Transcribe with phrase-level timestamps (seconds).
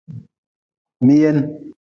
[1.05, 1.37] Miyen.